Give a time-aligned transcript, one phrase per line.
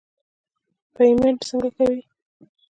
[0.95, 2.01] پیمنټ څنګه کوې.